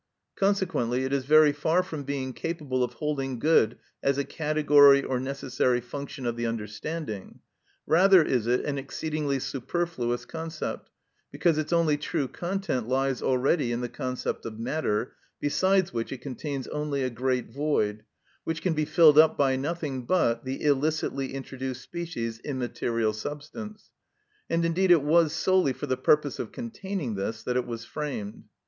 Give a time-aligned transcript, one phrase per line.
[0.35, 5.19] Consequently, it is very far from being capable of holding good as a category or
[5.19, 7.39] necessary function of the understanding;
[7.85, 10.89] rather is it an exceedingly superfluous concept,
[11.31, 16.19] because its only true content lies already in the concept of matter, besides which it
[16.21, 18.03] contains only a great void,
[18.43, 23.91] which can be filled up by nothing but the illicitly introduced species immaterial substance;
[24.49, 28.45] and, indeed, it was solely for the purpose of containing this that it was framed.